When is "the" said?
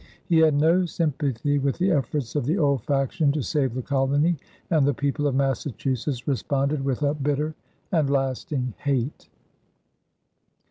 1.77-1.91, 2.47-2.57, 3.75-3.83, 4.87-4.95